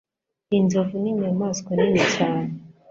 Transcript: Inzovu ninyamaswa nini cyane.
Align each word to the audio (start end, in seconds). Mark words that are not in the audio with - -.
Inzovu 0.57 0.95
ninyamaswa 1.03 1.71
nini 1.79 2.01
cyane. 2.15 2.51